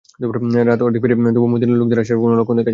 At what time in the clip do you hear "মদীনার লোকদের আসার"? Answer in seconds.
1.53-2.17